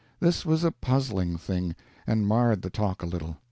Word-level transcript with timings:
This 0.19 0.47
was 0.47 0.63
a 0.63 0.71
puzzling 0.71 1.37
thing, 1.37 1.75
and 2.07 2.25
marred 2.25 2.63
the 2.63 2.71
talk 2.71 3.03
a 3.03 3.05
little. 3.05 3.37